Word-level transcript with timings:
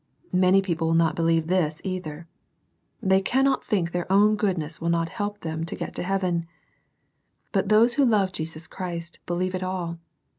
Many 0.33 0.63
people 0.63 0.87
will 0.87 0.93
not 0.95 1.15
believe 1.15 1.45
this 1.45 1.79
either. 1.83 2.27
They 3.03 3.21
cannot 3.21 3.63
think 3.63 3.91
their 3.91 4.11
own 4.11 4.35
goodness 4.35 4.81
will 4.81 4.89
not 4.89 5.09
help 5.09 5.35
to 5.41 5.41
get 5.41 5.41
them 5.87 5.93
to 5.93 6.01
heaven. 6.01 6.47
But 7.51 7.69
those 7.69 7.93
who 7.93 8.03
love 8.05 8.33
Jesus 8.33 8.65
Christ 8.65 9.19
believe 9.27 9.53
it 9.53 9.61
all. 9.61 9.99